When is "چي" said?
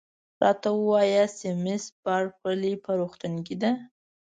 1.41-1.49